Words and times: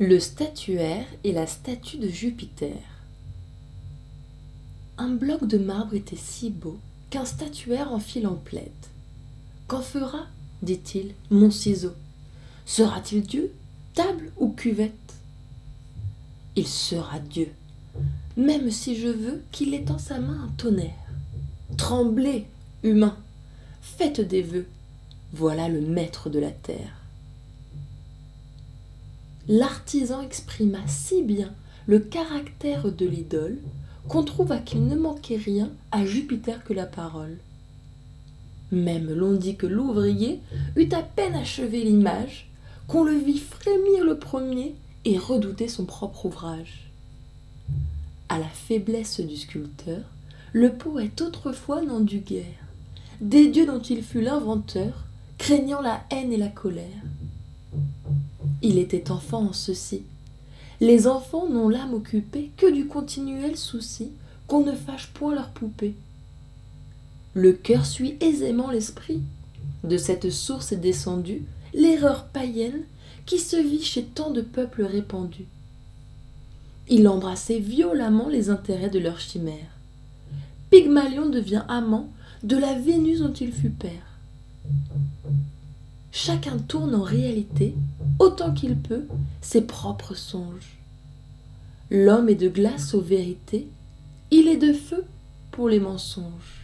Le 0.00 0.18
statuaire 0.18 1.06
et 1.22 1.30
la 1.30 1.46
statue 1.46 1.98
de 1.98 2.08
Jupiter. 2.08 2.76
Un 4.98 5.10
bloc 5.10 5.46
de 5.46 5.56
marbre 5.56 5.94
était 5.94 6.16
si 6.16 6.50
beau 6.50 6.80
qu'un 7.10 7.24
statuaire 7.24 7.92
en 7.92 8.00
fit 8.00 8.20
l'emplette. 8.20 8.90
Qu'en 9.68 9.82
fera, 9.82 10.26
dit-il, 10.62 11.14
mon 11.30 11.52
ciseau? 11.52 11.92
Sera-t-il 12.66 13.22
Dieu, 13.22 13.52
table 13.94 14.32
ou 14.36 14.48
cuvette? 14.48 15.14
Il 16.56 16.66
sera 16.66 17.20
Dieu, 17.20 17.52
même 18.36 18.72
si 18.72 18.96
je 18.96 19.06
veux 19.06 19.44
qu'il 19.52 19.74
ait 19.74 19.92
en 19.92 19.98
sa 19.98 20.18
main 20.18 20.48
un 20.48 20.52
tonnerre. 20.56 20.90
Tremblez, 21.76 22.46
humains, 22.82 23.16
faites 23.80 24.20
des 24.20 24.42
vœux, 24.42 24.66
voilà 25.32 25.68
le 25.68 25.80
maître 25.80 26.30
de 26.30 26.40
la 26.40 26.50
terre. 26.50 27.03
L'artisan 29.48 30.22
exprima 30.22 30.78
si 30.86 31.22
bien 31.22 31.52
le 31.86 31.98
caractère 31.98 32.90
de 32.90 33.04
l'idole 33.04 33.58
qu'on 34.08 34.22
trouva 34.22 34.58
qu'il 34.58 34.86
ne 34.86 34.96
manquait 34.96 35.36
rien 35.36 35.70
à 35.92 36.06
Jupiter 36.06 36.64
que 36.64 36.72
la 36.72 36.86
parole. 36.86 37.36
Même 38.72 39.12
l'on 39.12 39.34
dit 39.34 39.56
que 39.56 39.66
l'ouvrier 39.66 40.40
eut 40.76 40.88
à 40.92 41.02
peine 41.02 41.34
achevé 41.34 41.84
l'image, 41.84 42.48
qu'on 42.88 43.04
le 43.04 43.14
vit 43.14 43.38
frémir 43.38 44.04
le 44.04 44.18
premier 44.18 44.74
et 45.04 45.18
redouter 45.18 45.68
son 45.68 45.84
propre 45.84 46.26
ouvrage. 46.26 46.90
À 48.28 48.38
la 48.38 48.48
faiblesse 48.48 49.20
du 49.20 49.36
sculpteur, 49.36 50.00
le 50.52 50.72
poète 50.72 51.20
autrefois 51.20 51.82
n'en 51.82 52.00
dut 52.00 52.20
guère, 52.20 52.44
des 53.20 53.48
dieux 53.48 53.66
dont 53.66 53.80
il 53.80 54.02
fut 54.02 54.22
l'inventeur, 54.22 55.04
craignant 55.36 55.82
la 55.82 56.02
haine 56.10 56.32
et 56.32 56.38
la 56.38 56.48
colère. 56.48 56.84
Il 58.66 58.78
était 58.78 59.10
enfant 59.10 59.48
en 59.48 59.52
ceci. 59.52 60.04
Les 60.80 61.06
enfants 61.06 61.50
n'ont 61.50 61.68
l'âme 61.68 61.92
occupée 61.92 62.50
que 62.56 62.72
du 62.72 62.86
continuel 62.86 63.58
souci 63.58 64.08
qu'on 64.46 64.64
ne 64.64 64.72
fâche 64.72 65.08
point 65.12 65.34
leur 65.34 65.50
poupée. 65.50 65.94
Le 67.34 67.52
cœur 67.52 67.84
suit 67.84 68.16
aisément 68.20 68.70
l'esprit. 68.70 69.20
De 69.84 69.98
cette 69.98 70.30
source 70.30 70.72
est 70.72 70.78
descendue 70.78 71.44
l'erreur 71.74 72.24
païenne 72.28 72.84
qui 73.26 73.38
se 73.38 73.56
vit 73.56 73.82
chez 73.82 74.02
tant 74.02 74.30
de 74.30 74.40
peuples 74.40 74.84
répandus. 74.84 75.46
Il 76.88 77.06
embrassait 77.06 77.58
violemment 77.58 78.30
les 78.30 78.48
intérêts 78.48 78.88
de 78.88 78.98
leur 78.98 79.20
chimère. 79.20 79.76
Pygmalion 80.70 81.28
devient 81.28 81.64
amant 81.68 82.08
de 82.42 82.56
la 82.56 82.78
Vénus 82.78 83.18
dont 83.18 83.32
il 83.34 83.52
fut 83.52 83.68
père. 83.68 84.18
Chacun 86.16 86.58
tourne 86.58 86.94
en 86.94 87.02
réalité, 87.02 87.74
autant 88.20 88.54
qu'il 88.54 88.76
peut, 88.76 89.08
ses 89.40 89.62
propres 89.62 90.14
songes. 90.14 90.78
L'homme 91.90 92.28
est 92.28 92.36
de 92.36 92.48
glace 92.48 92.94
aux 92.94 93.00
vérités, 93.00 93.66
il 94.30 94.46
est 94.46 94.56
de 94.56 94.72
feu 94.72 95.04
pour 95.50 95.68
les 95.68 95.80
mensonges. 95.80 96.63